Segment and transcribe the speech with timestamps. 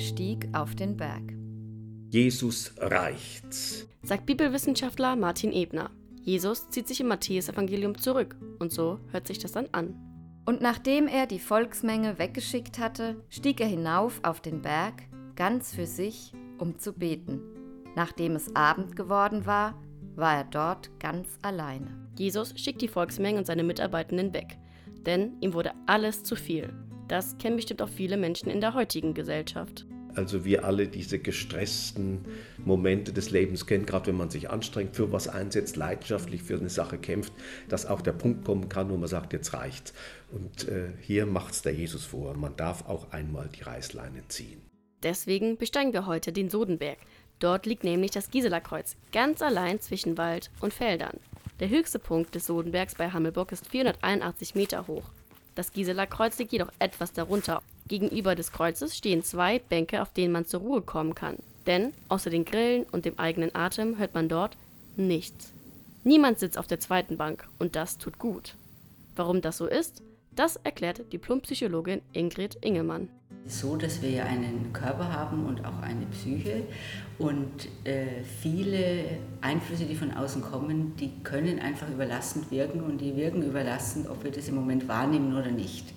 [0.00, 1.22] stieg auf den Berg.
[2.10, 5.90] Jesus reicht's, sagt Bibelwissenschaftler Martin Ebner.
[6.22, 9.94] Jesus zieht sich im Matthäusevangelium zurück und so hört sich das dann an.
[10.44, 15.02] Und nachdem er die Volksmenge weggeschickt hatte, stieg er hinauf auf den Berg,
[15.36, 17.40] ganz für sich, um zu beten.
[17.94, 19.80] Nachdem es Abend geworden war,
[20.16, 22.08] war er dort ganz alleine.
[22.18, 24.58] Jesus schickt die Volksmenge und seine Mitarbeitenden weg,
[25.06, 26.72] denn ihm wurde alles zu viel.
[27.08, 29.86] Das kennen bestimmt auch viele Menschen in der heutigen Gesellschaft.
[30.14, 32.24] Also wir alle diese gestressten
[32.58, 36.70] Momente des Lebens kennen, gerade wenn man sich anstrengt, für was einsetzt, leidenschaftlich für eine
[36.70, 37.32] Sache kämpft,
[37.68, 39.92] dass auch der Punkt kommen kann, wo man sagt, jetzt reicht's.
[40.30, 44.60] Und äh, hier macht es der Jesus vor, man darf auch einmal die Reißleine ziehen.
[45.02, 46.98] Deswegen besteigen wir heute den Sodenberg.
[47.38, 51.16] Dort liegt nämlich das Gisela-Kreuz, ganz allein zwischen Wald und Feldern.
[51.58, 55.04] Der höchste Punkt des Sodenbergs bei Hammelburg ist 481 Meter hoch.
[55.54, 57.62] Das Gisela-Kreuz liegt jedoch etwas darunter.
[57.88, 61.36] Gegenüber des Kreuzes stehen zwei Bänke, auf denen man zur Ruhe kommen kann.
[61.66, 64.56] Denn außer den Grillen und dem eigenen Atem hört man dort
[64.96, 65.52] nichts.
[66.04, 68.54] Niemand sitzt auf der zweiten Bank und das tut gut.
[69.16, 73.08] Warum das so ist, das erklärt Diplompsychologin Ingrid Ingemann
[73.46, 76.62] so, dass wir ja einen Körper haben und auch eine Psyche
[77.18, 79.04] und äh, viele
[79.40, 84.24] Einflüsse, die von außen kommen, die können einfach überlastend wirken und die wirken überlastend, ob
[84.24, 85.92] wir das im Moment wahrnehmen oder nicht.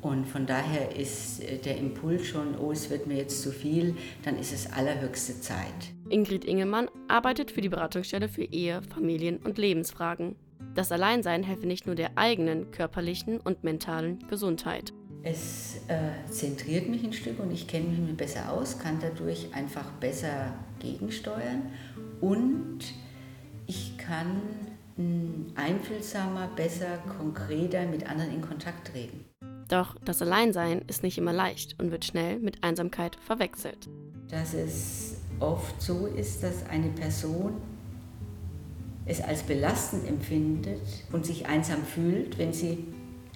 [0.00, 3.96] Und von daher ist äh, der Impuls schon, oh, es wird mir jetzt zu viel,
[4.22, 5.94] dann ist es allerhöchste Zeit.
[6.10, 10.36] Ingrid Ingemann arbeitet für die Beratungsstelle für Ehe, Familien und Lebensfragen.
[10.74, 14.92] Das Alleinsein helfe nicht nur der eigenen körperlichen und mentalen Gesundheit.
[15.26, 19.90] Es äh, zentriert mich ein Stück und ich kenne mich besser aus, kann dadurch einfach
[19.92, 21.62] besser gegensteuern
[22.20, 22.80] und
[23.66, 24.42] ich kann
[25.56, 29.24] einfühlsamer, besser, konkreter mit anderen in Kontakt treten.
[29.68, 33.88] Doch das Alleinsein ist nicht immer leicht und wird schnell mit Einsamkeit verwechselt.
[34.28, 37.54] Dass es oft so ist, dass eine Person
[39.06, 40.80] es als belastend empfindet
[41.12, 42.86] und sich einsam fühlt, wenn sie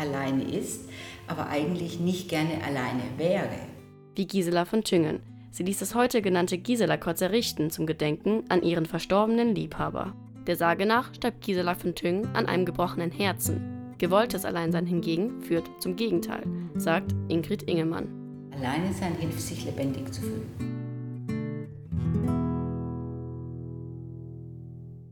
[0.00, 0.88] alleine ist,
[1.26, 3.48] aber eigentlich nicht gerne alleine wäre.
[4.16, 5.20] Wie Gisela von Tüngen.
[5.52, 10.14] Sie ließ das heute genannte Gisela-Kreuz errichten zum Gedenken an ihren verstorbenen Liebhaber.
[10.46, 13.94] Der Sage nach starb Gisela von Tüngen an einem gebrochenen Herzen.
[13.98, 16.42] Gewolltes Alleinsein hingegen führt zum Gegenteil,
[16.76, 18.08] sagt Ingrid Ingemann.
[18.56, 20.89] Alleine sein hilft, sich lebendig zu fühlen.